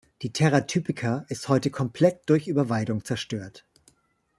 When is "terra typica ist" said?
0.33-1.47